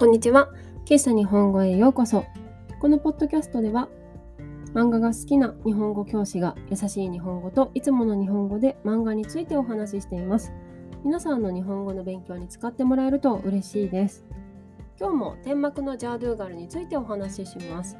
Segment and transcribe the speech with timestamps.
[0.00, 0.48] こんにちは。
[0.86, 2.24] 喫茶日本語へようこそ。
[2.80, 3.90] このポッドキャストでは、
[4.72, 10.54] 漫画が好きな日本語教師が優しい日本語といつもの日本語で漫画についてお話ししています。
[11.04, 14.24] 皆さんの日本語の勉強に使ってもらえると嬉しいです。
[14.98, 17.98] 今日も天幕のジャードゥーガルについてお話しします。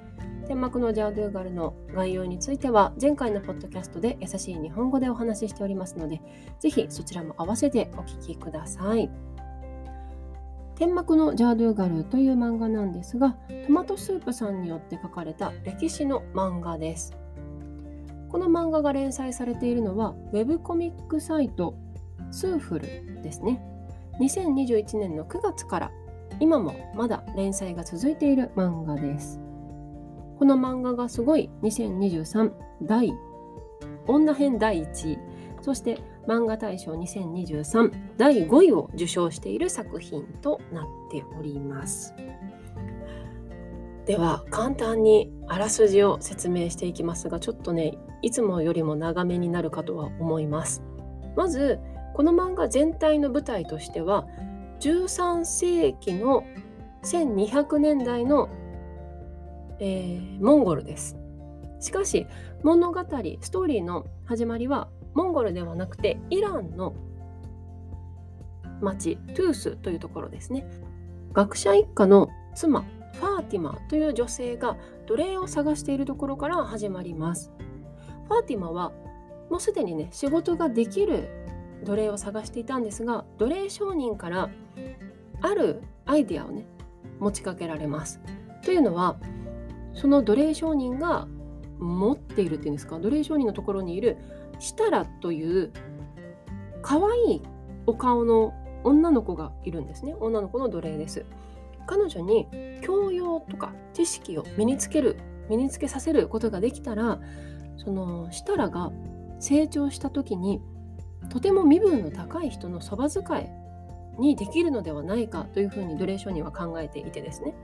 [0.48, 6.23] 天幕のジャードゥーガルの概要については前回のポッドキャストで優しい日本語でお話ししておりますので、
[6.60, 9.10] ぜひそちらも合わせてお聴きください。
[10.80, 17.12] 天幕のジャードゥーガルという漫画なんですが、トマトスープさんによって書かれた歴史の漫画です。
[18.30, 21.75] この漫画が連載されているのは、ウェブコミックサイト
[22.30, 23.61] Souffle ですね。
[24.20, 25.91] 2021年の9月から
[26.41, 29.39] 今もまだ連載が続いている漫画です。
[30.39, 32.53] この漫画がすごい2023
[32.84, 33.12] オ
[34.06, 35.19] ンナ編第1位
[35.61, 42.14] そして漫画大賞2023第5位を受賞している作品となっております。
[44.06, 50.83] では簡単にあらすじを説明していきますがちょっとねいつもよりも長めになるかとは思います。
[51.36, 51.78] まず
[52.14, 54.27] この漫画全体の舞台としては
[54.81, 56.44] 13世紀の
[57.03, 58.48] 1200年代の、
[59.78, 61.16] えー、モンゴルです。
[61.78, 62.27] しかし
[62.62, 63.00] 物語
[63.41, 66.94] ストーリーの始まりはモンゴルではなくてイランの
[68.80, 70.66] 町トゥースというところですね。
[71.33, 77.53] 学者一家の妻ファーティマという女性が奴隷を探しているところから始まります。
[78.28, 78.92] ファーティマは
[79.50, 81.28] もうすでにね仕事ができる
[81.84, 84.50] 奴隷を探していたんですが奴隷商人から
[85.41, 86.64] あるアイデアをね
[87.19, 88.20] 持ちかけられます。
[88.64, 89.19] というのは
[89.94, 91.27] その奴隷商人が
[91.81, 92.98] 持っているっていうんですか？
[92.98, 94.19] 奴隷商人のところにいる
[94.59, 95.73] シタラという
[96.83, 97.42] 可愛い
[97.87, 100.14] お顔の女の子がいるんですね。
[100.20, 101.25] 女の子の奴隷です。
[101.87, 102.47] 彼女に
[102.82, 105.16] 教養とか知識を身につける
[105.49, 107.19] 身につけさせることができたら
[107.77, 108.93] そのシタラが
[109.41, 110.60] 成長した時に
[111.31, 113.50] とても身分の高い人のそば使い
[114.19, 117.54] にできるのではないかというふうに奴隷商人は考えていてですね。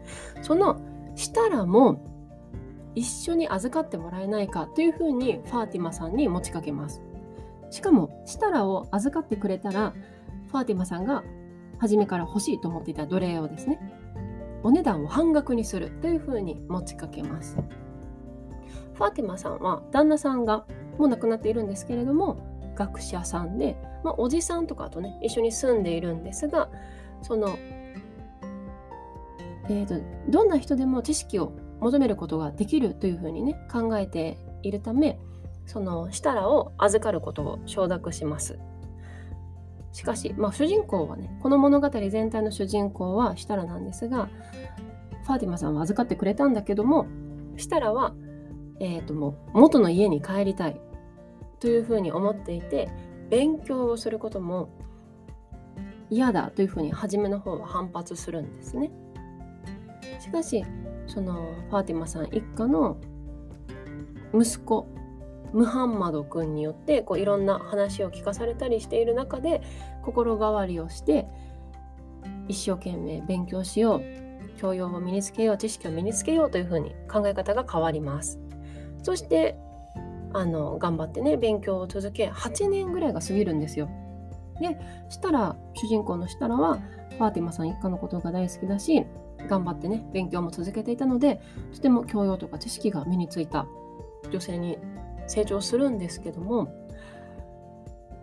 [0.43, 0.81] その
[1.15, 2.16] シタラも
[2.97, 7.03] 一緒に預かってもらえないかというふうにファーティマさんに持ちかけます。
[7.71, 9.93] しかも、シタラを預かってくれたら、
[10.49, 11.23] ファーティマさんが
[11.79, 13.79] 初めから欲しいと思っていた奴隷をですね、
[14.63, 17.57] お値段を半額にするというふうに持ちかけます。
[18.95, 20.65] ファーティマさんは旦那さんが
[20.97, 22.39] もう亡くなっているんですけれども、
[22.77, 26.71] 学者さんで、まあ、おじさんとかとね、一緒に住んでいるんですが、
[27.21, 27.59] その、
[29.69, 29.97] えーと
[30.31, 35.19] どんな人でも知識を求めることができるというふうにね考えているため
[35.67, 38.59] その設楽を預かることを承諾します。
[39.93, 44.29] しかし、まあ、主人公はねこの物語全体の主人公は設楽なんですが
[45.25, 47.07] ファーティマさんは預かってくれたんだけども
[47.57, 48.15] 設楽は、
[48.79, 50.79] えーと、もう元の家に帰りたい
[51.61, 52.91] というふうに思っていて
[53.31, 54.69] 勉強をすることも
[56.11, 58.91] 嫌だというふうに初めの方は反発するんですね。
[60.21, 60.65] しかし
[61.07, 62.99] そのファーティマさん一家の
[64.35, 64.89] 息子
[65.53, 69.63] ムハンマド君によってこういろんな話を聞かされたりしている中で
[70.05, 71.27] 心変わりをして
[72.49, 74.03] 一生懸命勉強しよう
[74.59, 78.39] 教養を身につけよう知識を身につけようというふうに考え方が変わります。
[79.03, 79.57] そして
[80.33, 83.89] あの頑張ってね勉強を続け8年ぐらいが過ぎるんですよ。
[84.61, 84.79] で
[85.11, 86.79] したら主人公の設楽は
[87.11, 89.05] ファーティマさん一家のことが大好きだし
[89.47, 91.41] 頑張ってね勉強も続けていたので
[91.73, 93.67] とても教養とか知識が身についた
[94.31, 94.79] 女性に
[95.27, 96.73] 成長するんですけども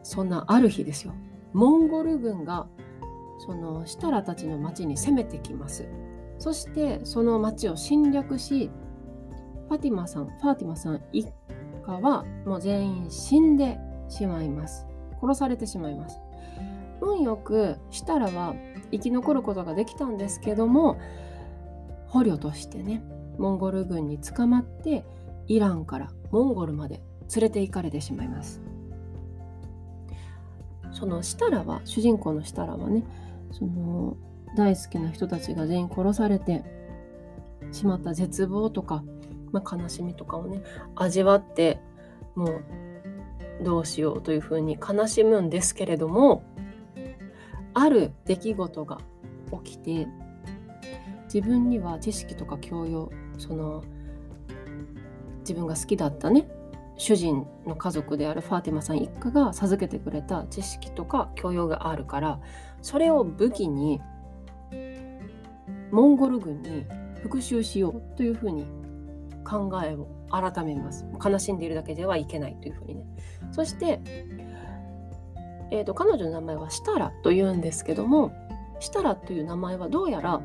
[0.03, 1.13] そんなある日ですよ。
[1.53, 2.67] モンゴル軍が
[3.39, 5.87] その設楽たちの町に攻めてきます。
[6.39, 8.69] そしてその町を侵略し
[9.69, 11.27] ファティマさんファーティマさん一
[11.85, 13.77] 家はもう全員死んで
[14.09, 14.85] しまいます。
[15.21, 16.19] 殺されてしまいます。
[17.01, 18.55] 運よく設楽は
[18.91, 20.99] 生き残ることができたんですけども
[22.07, 23.03] 捕虜としてね
[23.37, 25.03] モンゴル軍に捕まって
[25.47, 27.01] イランからモンゴルまで
[27.35, 28.61] 連れて行かれてしまいます。
[30.91, 33.03] そのシタラは主人公のシタラはね
[33.51, 34.15] その
[34.55, 36.63] 大好きな人たちが全員殺されて
[37.71, 39.03] しまった絶望とか、
[39.51, 40.61] まあ、悲しみとかをね
[40.95, 41.79] 味わって
[42.35, 42.63] もう
[43.63, 46.43] どうしようというふうに悲しむんですけれども
[47.73, 48.99] ある出来事が
[49.63, 50.07] 起きて
[51.25, 53.83] 自分には知識とか教養その
[55.39, 56.47] 自分が好きだったね
[56.97, 62.39] 主人の家族であるファーティマさん一家が授けてくれた知識とか教養があるから
[62.81, 63.99] それを武器に
[65.91, 66.85] モンゴル軍に
[67.21, 68.65] 復讐しようというふうに
[69.43, 71.05] 考えを改めます。
[71.23, 73.05] 悲しんでいるだけではいけないというふうにね。
[73.51, 74.01] そして、
[75.73, 78.31] えーと、彼女の名前はシタラというんですけども
[78.79, 80.39] シタラという名前はどうやら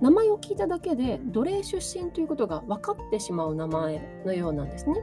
[0.00, 4.94] 名前を聞いただけで奴隷出身ということが分かってしまう名前のようなんですね。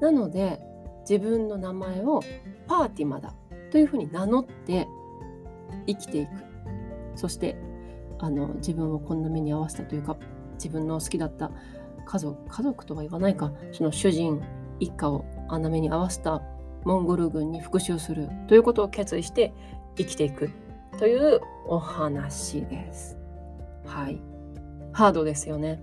[0.00, 0.58] なので
[1.02, 2.22] 自分の名前を
[2.66, 3.34] パーティマだ
[3.70, 4.88] というふうに名乗って
[5.86, 6.30] 生きていく。
[7.16, 7.58] そして
[8.20, 10.16] あの自分をこんな目に遭わせたというか
[10.54, 11.50] 自分の好きだった
[12.06, 14.40] 家族家族とは言わないかその主人
[14.78, 16.40] 一家をあんな目に遭わせた
[16.84, 19.52] モンゴル軍に復讐するということを決意して
[19.96, 20.50] 生きていく
[20.98, 23.18] というお話です。
[23.84, 24.20] はい。
[24.92, 25.82] ハードですよね。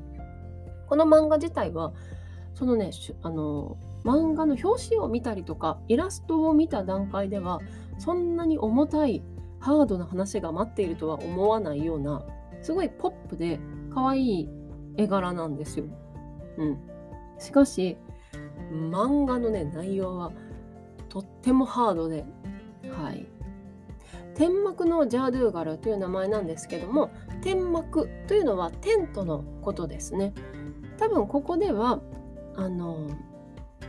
[0.88, 1.94] この漫画自体は
[2.53, 2.91] そのね
[3.21, 7.59] あの漫画の表紙を見たりとかイラストを見た段階では
[7.97, 9.23] そんなに重たい
[9.59, 12.23] ハードな話が待っているとは思わないような
[12.61, 13.59] すごいポップで
[13.94, 14.49] 可愛い
[14.97, 15.85] 絵柄なんですよ。
[16.57, 16.79] うん。
[17.38, 17.97] しかし
[18.71, 20.31] 漫画のね内容は
[21.18, 22.25] とってもハードで、
[22.92, 23.25] はい。
[24.36, 27.10] 天幕のジャードゥーガルという名前なんですけども、
[27.42, 30.36] 天幕というのはテントのことですね。
[31.00, 32.02] 多分ここでは、
[32.56, 33.10] あの、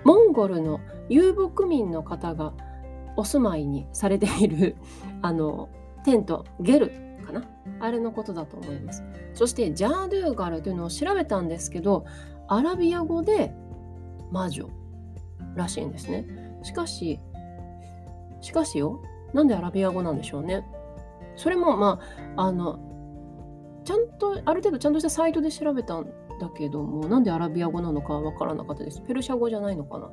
[0.04, 0.80] モンゴルの
[1.10, 2.54] 遊牧民の方が
[3.16, 4.76] お住まいにされている、
[5.20, 5.68] あの、
[6.04, 6.88] テント、ゲル
[7.26, 7.44] かな？
[7.80, 9.04] あれのことだと思います。
[9.34, 12.06] そしてジャードゥーガルというのを調べたんですけど、
[12.46, 13.54] アラビア語で
[14.30, 14.70] 魔女
[15.56, 16.47] らしいんですね。
[16.62, 17.20] しかし、
[18.40, 19.00] しかしよ、
[19.32, 20.64] なんでアラビア語なんでしょうね。
[21.36, 22.00] それも、ま
[22.36, 22.78] あ、あの、
[23.84, 26.06] ちゃんと、ある程度ちゃんとしたサイトで調べたん
[26.40, 29.00] だけども、なんでアラビア語なのかわからなかったです。
[29.02, 30.10] ペルシャ語じゃないのかな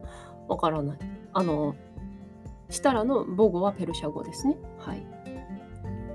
[0.47, 0.97] わからない。
[1.33, 1.75] あの、
[2.69, 4.57] シタラの母語はペルシャ語ですね。
[4.79, 5.05] はい。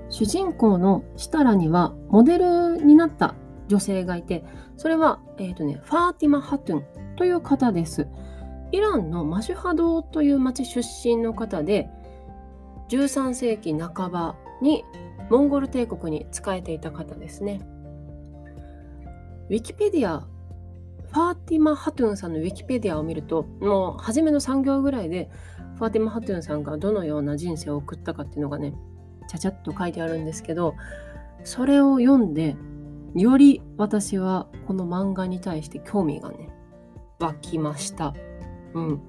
[0.09, 3.35] 主人公のシタラにはモデルになった
[3.67, 4.43] 女性がいて、
[4.75, 6.83] それは、えっ、ー、とね、ファーティマ・ハトゥン
[7.15, 8.07] という方です。
[8.71, 11.89] イランのマシュハドという町出身の方で
[12.89, 14.83] 13世紀半ばに
[15.29, 17.61] モンゴル帝国に仕えていた方ですね。
[19.49, 20.27] ウィキペディア
[21.11, 25.29] ファーティマ・ハトゥンさんのウィキペディアを見るともう初めの3行ぐらいで
[25.75, 28.73] ファーティマ・ハトゥンさんがどのような人生を送ったかっていうのがね
[29.27, 30.75] ちゃちゃっと書いてあるんですけど
[31.43, 32.55] それを読んで
[33.13, 36.49] より私はこの漫画に対して興味がね
[37.19, 38.13] 湧きました。
[38.73, 39.01] うん、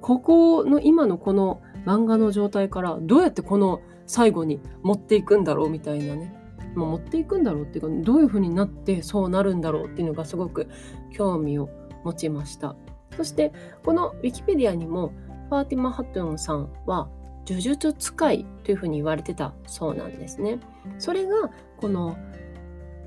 [0.00, 6.34] ここの今のこの漫画の状態からどうやってこの最後に持っていくんだろうみたいなね、
[6.74, 10.68] まあ、持っていくんだろうっていうかどういう風になってそうなるんだろうっていうのがすごく
[11.12, 11.68] 興味を
[12.04, 12.76] 持ちました。
[13.16, 13.52] そして
[13.84, 15.12] このウィキペディアにも
[15.48, 17.08] ファーティマ・ハトゥンさんは
[17.46, 20.58] 呪術使いというふうに言われてたそうなんですね。
[20.98, 22.16] それがこの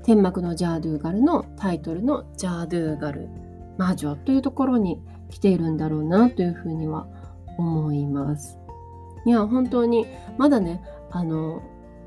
[0.04, 3.28] 天幕のジャードゥーガルのタイトルのジャードゥーガル
[3.76, 7.06] 魔女というところに来ているんだろうなというふうには
[7.58, 8.58] 思います。
[9.24, 10.80] いや本当にまだね
[11.10, 11.62] あの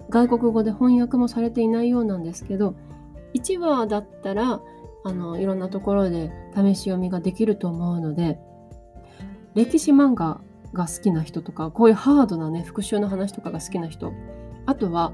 [0.09, 2.75] 外国語で翻訳もされていないようなんですけど
[3.33, 4.59] 1話だったら
[5.03, 8.39] あのいろんなところで試し読みができると思うので
[9.55, 10.41] 歴史漫画
[10.73, 14.13] が好きな人とかこういうハードなね復讐の話とかが好きな人
[14.65, 15.13] あとは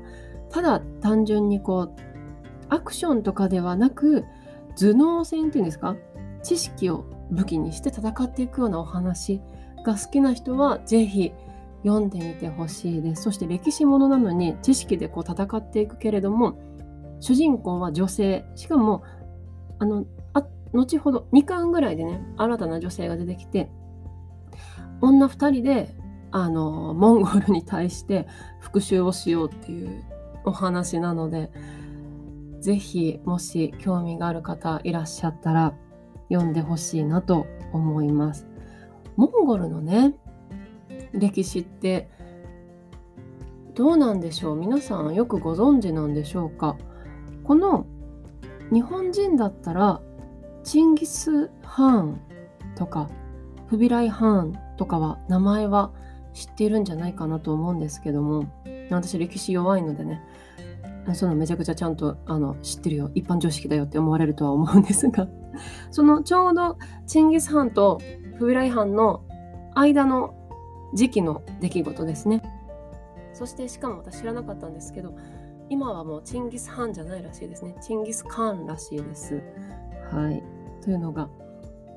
[0.50, 2.02] ただ単純にこう
[2.70, 4.26] アクションとかではなく
[4.76, 5.96] 頭脳戦っていうんですか？
[6.44, 9.42] 知識を武器にして戦っていくようなお話
[9.86, 11.32] が好きな人はぜひ
[11.84, 13.24] 読んでみてほしいです。
[13.24, 16.60] そして歴史ものなのに知識でこう戦っていくけれども
[17.20, 19.04] 主人公は女性しかも
[19.80, 20.44] あのあ
[20.74, 23.70] 後ほど2巻ぐらいでね新たな女性が出てきて
[25.02, 25.96] 女2人で
[26.32, 28.28] あのモンゴルに対して
[28.60, 30.04] 復讐をしようっていう
[30.46, 31.52] お話なので
[32.60, 35.74] ぜひもし興味がある方いらっしゃったら
[36.30, 38.48] 読んでほしいなと思います。
[39.16, 40.14] モンゴルのね
[41.14, 42.10] 歴史って
[43.74, 44.56] どうなんでしょう？
[44.56, 46.78] 皆さんよくご存知なんでしょうか？
[47.44, 47.86] この
[48.72, 50.02] 日本人だったら
[50.64, 52.22] チンギス・ハーン
[52.76, 53.10] とか
[53.68, 55.92] フビライ・ハーンとかは名前は
[56.34, 58.46] 知っているんじゃないかなと思うんですけども
[58.92, 60.22] 私歴史弱いのでね
[61.16, 61.36] その。
[61.36, 63.12] めちゃくちゃちゃんとあの知ってるよ。
[63.16, 65.28] 一般常識だよって思われるとは思うんですが。
[65.92, 68.00] そのちょうどチンギス・ハンと
[68.38, 69.22] フビライハンの
[69.76, 70.34] 間の
[70.94, 72.42] 時期の出来事ですね。
[73.34, 75.14] そしてしかも私知らなかったんですけど
[75.70, 77.76] 今はもうチンギス・ハンじゃないらしいですね。
[77.82, 79.42] チンギス・カーンらしいです。
[80.12, 80.44] はい。
[80.82, 81.30] というのが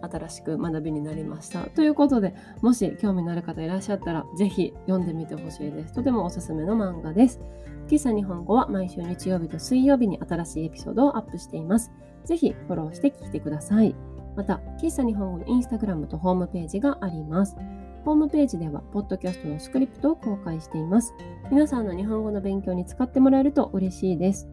[0.02, 1.60] 新しく学びになりました。
[1.70, 5.94] ということで、もし興味のある方いらっしゃったら、ぜひ読んでみてほしいです。
[5.94, 7.40] とてもおすすめの漫画です。
[7.88, 11.90] 喫茶日本語は毎週日曜日と水曜日に新しいエピソードをアップしています。
[12.24, 13.94] ぜひフォローして聞いてください。
[14.36, 17.56] また、喫茶日本語のインスタグラムとホームページがあります。
[18.04, 21.14] ホームページでは、ポッドキャストのスクリプトを公開しています。
[21.50, 24.48] 皆さんの日本語の勉強に使ってもらえると嬉しいです。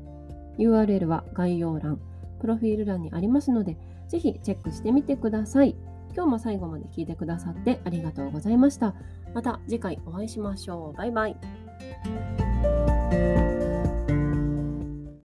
[0.58, 2.00] URL は概要欄、
[2.39, 3.77] プロフィール欄にありますので、
[4.08, 5.76] ぜひチェックしてみてください。
[6.16, 8.96] 今日も最後まで聞いてくださってありがとうございました。
[9.34, 10.98] また次回お会いしましょう。
[10.98, 11.38] バイバイ。